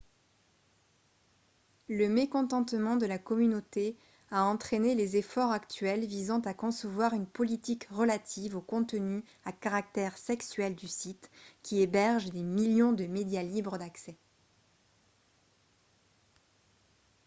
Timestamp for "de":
2.95-3.05, 12.93-13.05